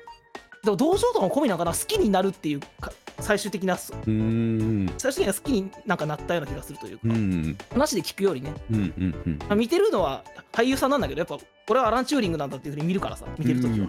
[0.64, 1.72] 同情とかも込みなのかな？
[1.72, 7.58] 好きになるっていうか最終的な最終的には好きになんかなったような気がするというか、うん。
[7.72, 9.40] 話で聞くよりね、うんうんうん。
[9.40, 11.38] まあ、見てるのは俳優さんなんだけどやっぱ
[11.70, 13.88] 俺はアラン・チューリングなんだっていうふうに見るからさ見てるときは、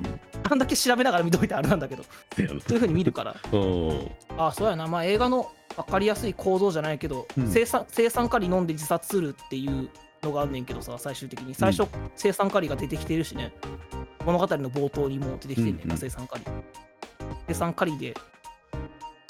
[0.51, 2.05] あんだけ調べながら見といてあれなんだけど
[2.39, 3.37] うんそういうふうに見るから。
[3.53, 4.11] うん。
[4.37, 4.87] ああそうやな。
[4.87, 7.49] まあ映画の分かりやすい構造じゃないけど、うん。
[7.49, 9.89] 生産生産カリ飲んで自殺するっていう
[10.23, 11.55] のがあんねんけどさ最終的に。
[11.55, 13.53] 最初、生産カリが出てきてるしね。
[14.27, 15.99] 物語の冒頭にも出てきてんねんな、うんうん。
[15.99, 16.45] 生産カリ
[17.49, 18.15] 生産カリで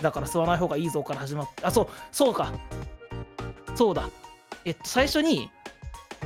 [0.00, 2.52] だから吸わない方がいいぞから始まってあそうそうか。
[3.74, 4.08] そうだ。
[4.64, 5.50] えっと最初に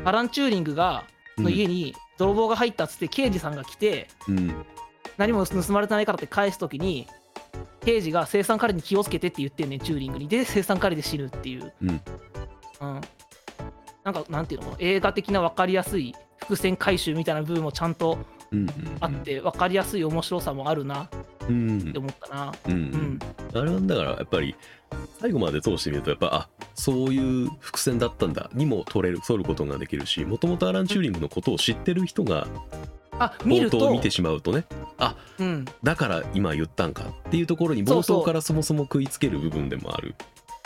[0.04, 1.04] アラン・チューリングが
[1.38, 4.54] の家に泥棒が入ったっつって刑事さんが来て、うん。
[5.16, 7.06] 何も盗まれてないからって返すときに
[7.84, 10.28] 刑事が生産カリに気をつけてって言ってんねんチューリングに。
[10.28, 11.88] で生産カリで死ぬっていう、うん。
[11.88, 13.00] うん、
[14.04, 14.74] なんかなんていうの？
[14.78, 18.18] 映画的な分かりやすい伏線回収みたいな部分もちゃんと
[19.00, 21.08] あって分かりやすい面白さもあるな。
[21.12, 22.52] うんって思ったな。
[22.66, 22.82] うんううん。
[22.82, 23.18] ん
[23.54, 24.54] あれはだからやっぱり
[25.20, 28.50] 最後まで通してみるとやっぱあそういう伏線だったんだ。
[28.54, 29.20] にも取れる。
[29.20, 32.46] 取ることができるしもともとアラン・チューリングのことを知ってる人が
[33.40, 34.64] 冒頭を見てしまうとね。
[34.98, 38.18] あうん、だから今言ったんかっていうところに冒そうそう。
[38.20, 40.14] 頭からそもそも食いつける部分でもある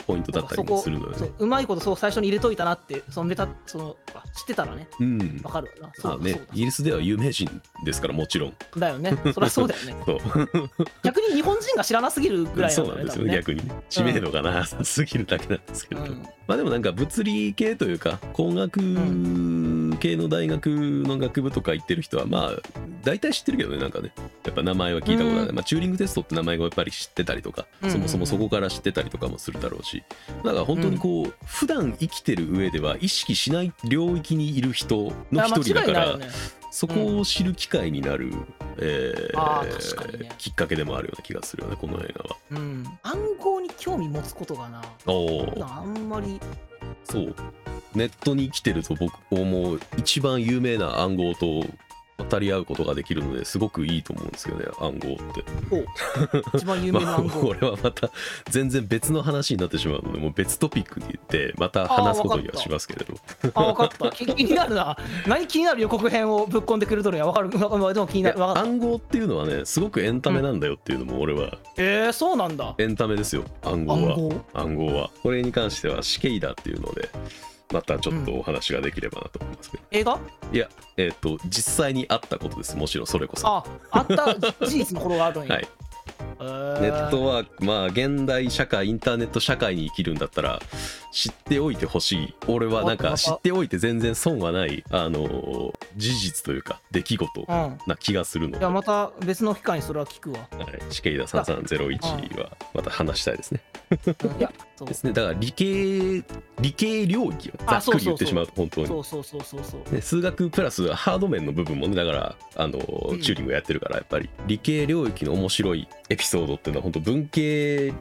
[0.09, 1.17] ポイントだったりもするのよね。
[1.19, 4.87] そううまいことそう最初に入れといたなってそのメタそのあ知ってたらね。
[4.99, 5.19] うん。
[5.19, 8.53] 分かるわなそうまあねイギリスでは有名人ですからもちろん。
[8.75, 9.15] だだよね。
[9.33, 9.95] そりゃそうだよね。
[11.03, 13.37] 逆に日本人が知らなすぎるぐらいそうなんですよねね。
[13.37, 13.67] 逆に。
[13.67, 18.79] ね知名度がなさすぎるだけなんですけど、多分ねまあでもなんか物理系というか工学
[19.99, 22.51] 系の大学の学部とか行ってる人はまあ
[23.03, 24.11] 大体知ってるけどねなんかね。
[24.45, 25.55] やっぱ名前は聞いたことある、うん。
[25.55, 27.99] まあ、チューリングテストって名前がやっぱり知ってたりとか、うんうんうん。
[27.99, 29.98] そもそもそこから知ってたりとかもするだろうし
[30.43, 36.27] だから本当にこう、普段生きてる上では意識しない領域にいる人の一人だから、ね。
[36.71, 38.31] そこを知る機会になる、
[38.77, 40.29] えーあーね。
[40.37, 42.37] きっかけでもあるような気がするよねこの映画は。
[42.51, 46.39] うん、暗号に興味持つことがなあんまり。
[47.03, 47.35] そう。
[47.95, 51.65] ネットに生きてると僕もう一番有名な暗号と
[52.19, 55.43] 渡り合うことができるのですごくいいと思うんですよね暗号って。
[56.53, 58.11] お一番有名なまあ、暗号、これはまた
[58.49, 63.15] 全然別の話になってしまうのでもう別トピックに行ってまた話すことにはしますけれど。
[63.53, 64.11] あ分かった。
[64.11, 64.97] 気 気になるな。
[65.27, 71.57] 何気になる予告編をぶっ込んでくるとるんや分かるでも気になる暗号っていうのはねすごくエンタメなんだよっていうのも俺は。
[71.77, 72.75] えー、そうなんだ。
[72.77, 73.99] エンタメですよ暗号は。
[73.99, 74.41] 暗号？
[74.53, 75.11] 暗号は。
[75.23, 77.09] これに関しては死刑だっていうので
[77.71, 80.19] またちょっとお話ができればなと思いますけど、映画？
[80.51, 83.47] いやえっ、と実際にあったことですもちろんそれこそ。
[83.47, 85.67] ああった事実の頃があるんや、はい。
[85.67, 86.45] えーネ
[86.91, 90.61] ットワークまあ現代社会インターネット社会に生きるんだったら
[91.11, 92.35] 知っておいてほしい。
[92.47, 97.77] 俺はなんか知っておいて全然損はないあの事実というか出来事うん。
[97.87, 103.61] な気がするので、はいやまた別の機会にそれは聞くわ、い、シケイダ3301はまた話したいですね。
[103.91, 104.39] うん。
[104.39, 104.87] いやそう。
[104.87, 105.13] ですね。
[105.13, 106.23] だから理系
[106.61, 108.87] 理系領域をざっくり言ってしまうと本当に。
[108.87, 109.93] そうそうそうそうそう。
[109.93, 113.19] ね、数学プラスハード面の部分もねだからあの、うん。
[113.19, 114.29] チューリングやってるからやっぱり。
[114.45, 117.93] 理系領域の面白いエピソードっていうのは本当文系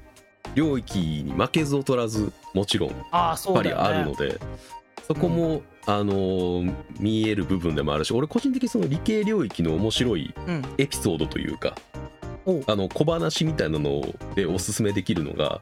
[0.54, 4.38] 領域に負けず劣らずもちろんやっああそうぱりあるので
[5.06, 10.62] そこも、あのー見える部分でもあるし俺個人的にその理系領域の面白いうん。
[10.76, 11.74] エピソードというか
[12.44, 12.64] おう。
[12.66, 14.02] あの小話みたいなの
[14.34, 15.60] でおすすめできるのが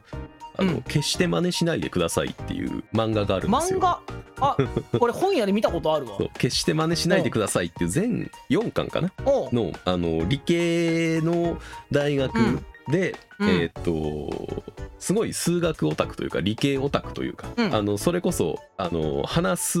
[0.57, 3.79] あの、うん決して真似しないでくださいっていう漫画があるんですよ。
[3.79, 3.99] 漫画？
[4.39, 4.55] あ
[4.99, 6.17] これ本屋で見たことあるわ。
[6.17, 6.29] そう。
[6.37, 9.11] 決して真似しないでくださいっていう全4巻かな？
[9.25, 11.57] おうのあの理系の
[11.91, 12.59] 大学
[12.89, 13.49] で、うん。
[13.49, 14.63] えーっと
[14.99, 17.75] すごい数学オタクというか理系オタクというか、うん。
[17.75, 19.79] あのそれこそあの話す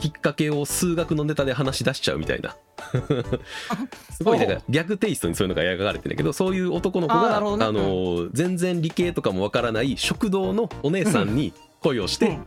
[0.00, 2.56] きっかけを数学のネタで話し出しちゃうみたいな。
[4.16, 7.56] すごいなんか逆テイストにそういうのが描かれてるんだけどそういう男の子があ、ね。
[7.72, 12.38] の全然理系とかもわからない食堂のお姉さんに恋をして、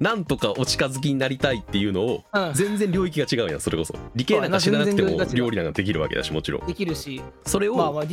[0.00, 2.52] なんとかお近づきになりたいっていうのをうん。
[2.54, 3.94] 全然領域が違うやんそれこそ。
[4.14, 6.66] 理系なんか知らなくても料理なんかできるわけだしもちろん。
[6.66, 7.22] できるし。
[7.44, 8.04] それを、まあ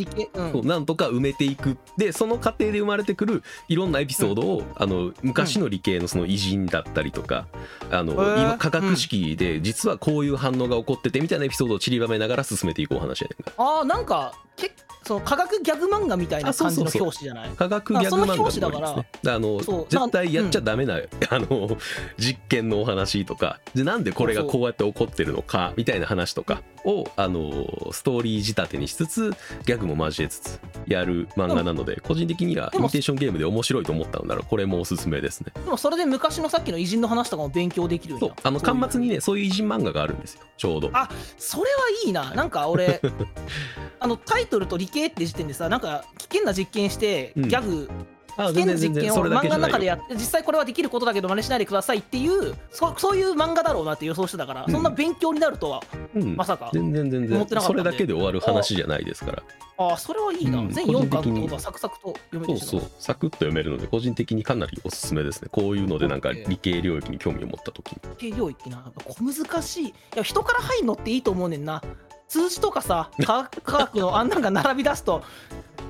[0.64, 1.78] なんとか埋めていく。
[1.98, 7.48] でその過程で生まれてくるいろんなエピソードを、あの昔の理系のその偉人だったりとか、
[7.90, 13.52] あの今科学式で実はこういう反応が起こっててみたいなエピソードを散りばめながら進めていこう話やねんか。
[13.58, 14.72] ああなんかけ
[15.06, 17.50] その科学ギャグ漫画みたいな感じの表紙じゃない？
[17.52, 19.34] 科学ギャグ漫画だから。
[19.36, 20.96] あの絶対やっちゃダメな、
[21.30, 21.78] あの
[22.18, 23.62] 実験のお話とか。
[23.74, 29.34] でなんでこれがこうやって起こってるのかみたいな話とかをあのストーリー仕立てにしつつ
[29.66, 35.54] ギャグも交えつつやる漫画なので個人的にはイミテーションゲームで面白いと思ったのならこれもおすすめですね。
[35.64, 38.34] でもそれで昔のさっきの偉人の話とかも勉強できるそう。
[38.44, 40.42] あのそういう端末にねそういう偉人漫画があるんですよ。
[40.58, 40.90] ちょうど。
[40.94, 41.68] あそれは
[42.06, 42.34] いいな。
[42.34, 43.00] なんか俺
[44.00, 47.48] あのタイトルと理系って時点でさなんか危険な実験してうん。
[47.48, 47.90] ギャグ、
[48.38, 54.72] あ危険な実験を漫画の中でやって実際これはできることだけど真似しないでくださいっていうそそういう漫画だろうなって予想してたから、うん。
[54.72, 55.84] そんな勉強になるとは
[56.16, 56.36] うん。
[56.36, 57.36] まさか、全然全然。
[57.36, 59.44] 思ってなかったんでそれだけで終わる話じゃないですから。
[59.80, 60.70] ああそれはいいな、うん。
[60.70, 62.90] 全4巻ってことはサクサクと読めてしまそうそう。
[63.00, 65.50] サクッと読めるので個人的にかなりおすすめですね。
[65.52, 68.00] こういうのでなんか理系領域に興味を持った時に。
[68.18, 68.92] 理系領域な。
[69.06, 69.86] 小難しい。
[69.88, 71.82] いや人から入るのっていいと思うねんな
[72.28, 75.24] 数字とかさ科学のあんなんが並び出すと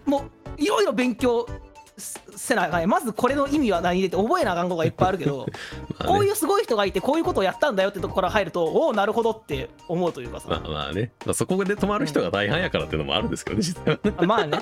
[0.06, 0.26] も
[0.58, 1.48] ういろいろ勉強
[1.98, 5.48] せせなあかんまずこれの意味は何でって覚えなあかんことがいっぱいあるけど、
[5.98, 6.10] まあね。
[6.10, 14.14] こういうすごい人がいてこういうことをやったんだよってとこから入るとおおなるほどって思うというかさ、まあまあね、まあ、そこで止まる人が大半やからっていうのもあるんですけどね実際はね。
[14.18, 14.60] あまあね。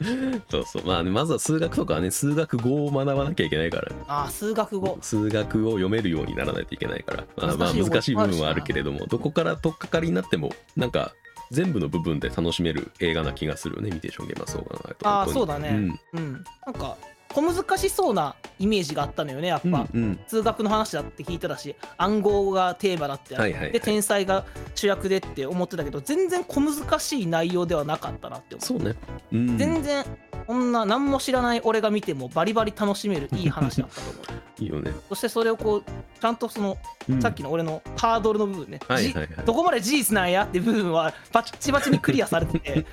[0.50, 0.86] そうそう。
[0.86, 3.92] まあねまずは数学とかはね数学語を学ばなきゃいけないから。
[4.08, 4.98] ああ数学語。
[5.00, 11.12] 数学を読めるようにならないといけないから、まあ、まあ難しい難しい部分はあるけれどもどこから取っかかりになってもなんか
[11.50, 13.90] 全部の部分で楽しめる映画な気がするよね。
[13.90, 15.08] ミテーションゲームはそう考えると。
[15.08, 15.68] ああそうだね。
[16.12, 16.96] うん、なんか
[17.32, 20.20] 小難しそうなイメージがあったのよねやっうんぱ、うんうん。
[20.26, 23.34] 数学の話だって聞いてたし暗号がテーマだって。
[23.34, 23.72] はいはいはい。
[23.72, 28.66] で天才が主役でって思ってたけど全然小難しい内容ではなかったなって思う。
[28.66, 28.96] そうね。
[29.32, 29.58] うん。
[29.58, 30.04] 全然
[30.46, 34.24] こんな何も知らない俺が見てもバリバリ楽しめるいい話だったと思う。
[34.58, 36.78] いいよね、そしてそれをこうちゃんとその、
[37.10, 37.20] うん。
[37.20, 39.28] さっきの俺のハードルの部分ね、じはいはいはい。
[39.44, 42.86] どこまで事実なんやって部分はバッチバチにクリアされてて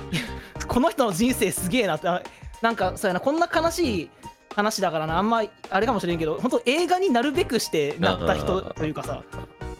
[0.66, 2.22] この人の人生すげえなってあ
[2.62, 4.10] なんかそうやなこんな悲しい
[4.54, 9.22] 話だからなあんまあれかもしれんけど本当映画になるべくしてなった人というかさ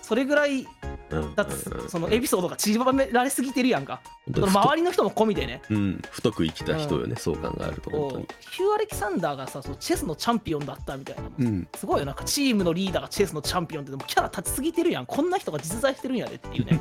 [0.02, 0.66] それぐらいうん
[1.10, 1.88] だってうん。
[1.88, 4.00] そのエピソードが散りばめられすぎてるやんか。
[4.32, 5.62] その周りの人も込みでね。
[5.70, 8.28] うん、太く生きた人よね、そう考えると本当に。
[8.50, 11.22] ヒュー・アレキサンダーがさそのチェスのチャンピオンだったみたいな。
[11.38, 12.06] うん、すごいよ。
[12.06, 15.06] なんかチームのリーダーがチェスのチャンピオンってでもキャラ立ちすぎてるやん。
[15.06, 16.80] こんな人が実在してるんやでっていうね。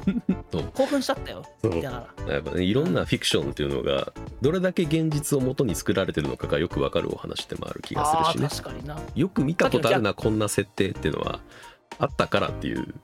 [0.73, 1.43] 興奮しちゃったよ。
[1.61, 1.81] そう。
[1.81, 8.47] だからやっぱねいろんなフィクションっていうのがどれだけ現実を元に作られてるのかがよくわかるお話でもある気がするしね。
[8.49, 8.97] 確かにな。
[9.15, 11.39] よく見たことあるなこんな設定っていうのは
[11.99, 12.95] あったからっていう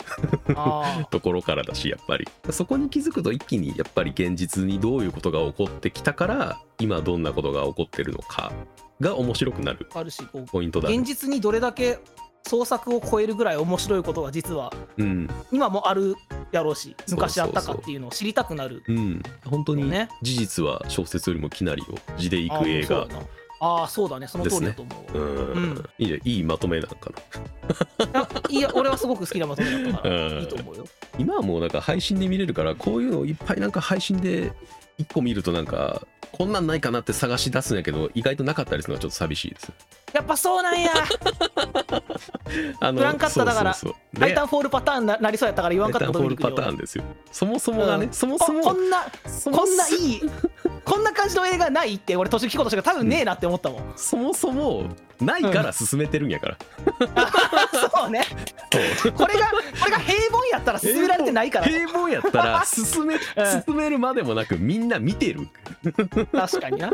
[0.55, 2.27] あ ところからだしやっぱり。
[2.49, 8.51] そこに気づくと一気にやっぱり現実にどういうことが起こってきたから今どんなことが起こってるのか
[9.01, 10.97] が面白くなるーあるしポイントだね。
[10.97, 11.99] 現実にどれだけ
[12.43, 15.29] 創作を超えるぐらい面白いことが実はうん。
[15.51, 16.15] 今もある
[16.51, 19.21] やろうし昔あったかっていうのを知りたくなるうん。
[19.45, 23.07] 本当にね事実は小説よりもきなりを地でいあく映画
[23.59, 24.27] あーそうだね。
[24.27, 25.89] その通りだと思う、うん、うん。
[25.97, 27.11] いいねいいまとめなんか
[28.13, 28.27] な。
[28.49, 30.39] いや俺はすごく好きなまとめだったからうん。
[30.39, 30.85] いいと思うよ
[31.17, 34.51] 今はもうなんか配信で見れるからこういうのをいっぱいなんか配信で
[34.97, 39.71] 一個見るとなんかこんなんないかなって探し出すんやけど意外となかったりするのはちょっと寂しいです。
[40.13, 40.91] やっぱそうなんや。
[42.79, 44.19] あのフランカッタだからそうそうそう。
[44.19, 48.13] タイタンフォールパターンななりそうやったから言わんかったタイタンフォールパターンンですよそもそもがね、うん。
[48.13, 49.57] そもそもこんなそも。
[49.57, 50.21] こんないい
[50.83, 54.85] こんな感じの映画ないって俺途中聞こうとしたけど多分ねえなって思ったもん、そもそも
[55.21, 56.57] ないから進めてるんやから、
[57.89, 58.23] そうね。
[59.15, 61.65] これがこれが平凡やったら進められてないから。
[61.65, 63.15] 平凡やったら 進め
[63.65, 65.47] 進めるまでもなくみんな見てる。
[66.31, 66.91] 確かにな。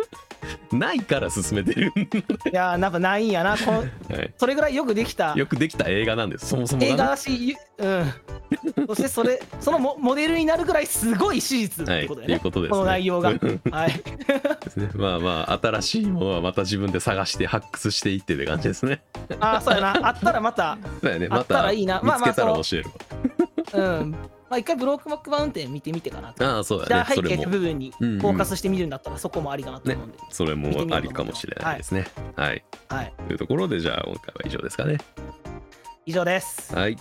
[0.71, 1.91] ないから進めてる、
[2.51, 3.57] いやーやっぱないんやな。
[3.57, 5.33] こんはい、それぐらいよくできた。
[5.35, 6.47] よくできた映画なんです。
[6.47, 6.93] そもそもがね。
[6.93, 8.13] 映画だし、ゆうん、
[8.87, 12.77] そしてそれそのモモデルになるぐらいすごい史実っはい、てことだよね、っていうことですね。
[12.77, 13.29] この内容が。
[13.31, 14.89] う んはい、ですね。
[14.95, 19.01] まあまあ新しいものはまた自分で探して発掘していってって感じですね。
[19.39, 20.07] ああそうやな。
[20.07, 21.27] あったらまたそうやね。
[21.29, 22.01] あったらいいな。
[22.03, 22.89] まあ見つけたらまあ教える
[23.73, 24.11] うん。
[24.11, 24.17] ま
[24.55, 26.43] あ一回ブロークバックマウンテン見てみてかなと。
[26.43, 28.21] わああそうじゃあ背景部分にフうんうん。
[28.21, 32.05] ォーカスしてみるんだったらそこもありかなと思うんで、それもありかもしれないですね。
[32.35, 33.13] はい、はい。
[33.27, 34.97] というところでじゃあ今回は以上ですかね。
[36.05, 36.75] 以上です。
[36.75, 36.97] はい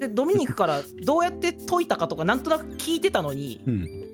[0.00, 4.10] でドミニクからどうやって解いたかとかなんとなく聞いてたのにうん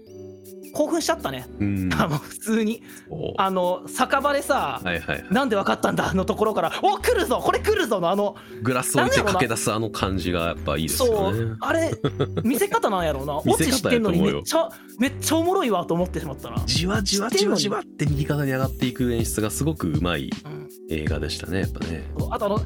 [0.76, 1.47] 興奮しちゃったね。
[1.59, 1.91] うん。
[1.95, 2.82] あの普通に。
[3.09, 3.32] お。
[3.39, 5.16] あの酒場でさ、はいはい。
[5.16, 11.39] はいなんで分かったんだのところからお来るぞこれ来るぞのあのグラス置いて駆け出すあの感じがやっぱいいですそよね。
[11.41, 11.57] う。
[11.61, 11.93] あれ
[12.45, 13.41] 見せ方なんやろうな。
[13.47, 14.28] 見オチせ方やと思うよ。
[14.28, 14.68] 知ってんのにめっちゃ
[14.99, 20.68] めっちゃおもろいわと思ってしまったな、じわじわじわじわって右肩に上がっていく演出がすごくうまいうん。
[20.91, 22.05] 映画でしたねやっぱね。
[22.30, 22.61] あとあの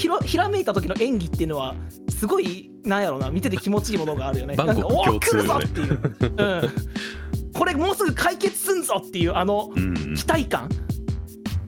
[0.00, 1.74] ひろひらめいた時の演技っていうのは
[2.08, 4.56] すごいなんやろうな見てて気持ちいいものがあるよね。
[4.56, 10.70] なんかお共通来るぞっていう、うん、これもうすぐ解決すんぞっていうあのうん期待感。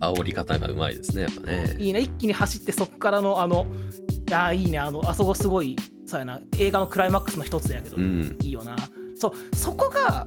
[0.01, 1.76] 煽り方がうまいですねやっぱね。
[1.78, 2.01] いいね。
[2.01, 3.66] 一気に走ってそこからのあの
[4.26, 4.78] いやーいいね。
[4.78, 5.76] あのあそこすごい
[6.07, 6.41] そうやな。
[6.59, 8.39] 映画のクライマックスの一つやけど、うん。
[8.41, 8.76] いいよな。
[9.14, 10.24] そうそこが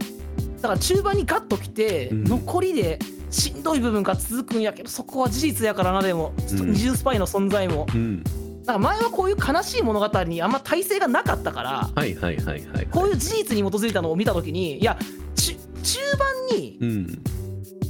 [0.61, 2.23] だから中盤にガッときて、うん。
[2.23, 2.99] 残りで
[3.29, 6.71] しんどい部分が続くんやけどそこは事実やからなでも、うん。
[6.71, 7.85] 二重スパイの存在も。
[7.93, 8.23] うん。
[8.23, 8.33] だか
[8.73, 14.97] ら前はこういう悲しい物語にあんま耐性がなかったからはいはいはいはいこういう事実に基づいたのを見た時にいや
[15.35, 15.99] ち中
[16.51, 17.23] 盤にうん。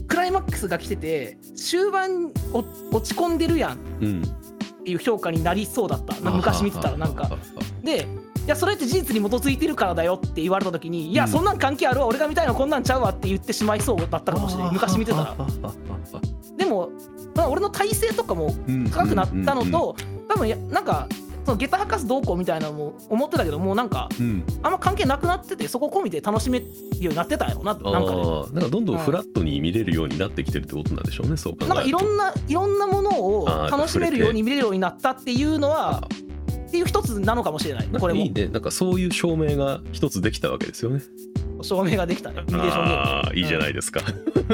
[0.07, 2.59] クライマックスが来てて終盤お
[2.95, 4.22] 落ち込んでるやんっうん。
[4.84, 6.20] ていう評価になりそうだった。
[6.22, 7.32] な昔見てたらなんか。
[7.84, 8.05] でい
[8.47, 11.29] やそれって事実に基づいてるからだよって言われた時にいやうん。
[11.29, 14.73] そんなん関係あるわ俺が見たいのこんなんちゃうわって言ってしまいそうだったかもしれない。
[14.73, 15.35] 昔見てたら。
[16.57, 16.89] でも、
[17.35, 18.53] まあ、俺の体勢とかも
[18.91, 19.95] 高くなったのと
[20.27, 21.07] 多分やなんか
[21.45, 24.43] その下駄博士どうこうみたいなのも思ってたけどもうなんかうん。
[24.63, 26.65] あんま関係なくなっててそこ込みで楽しめる
[26.99, 28.21] ようになってたんやろなあなんかね。
[28.21, 31.73] ーなんかどんどんフラットに見れるようになってきてるってことなんでしょうねそう考えると。
[31.75, 33.09] なんかいろんないろんなもの
[33.41, 36.07] を楽しめるように見れるようになったっていうのはあ
[36.76, 37.88] っていう一つなのかもしれない。
[37.88, 38.19] これも。
[38.19, 38.47] かいいね。
[38.47, 41.01] なんかそういう証明が一つできたわけですよね。
[41.61, 42.32] 証明ができた。
[42.32, 44.01] ねああいいじゃないですか。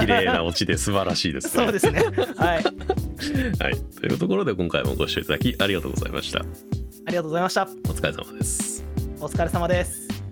[0.00, 1.64] 綺麗なオチで素晴らしいですね。
[1.64, 2.04] そうですね。
[2.36, 2.64] はい。
[3.58, 3.76] はい。
[4.00, 6.40] というところで今回もご視聴いただきありがとうございました。
[6.40, 7.62] ありがとうございました。
[7.88, 8.84] お疲れ様です。
[9.18, 10.23] お疲れ様です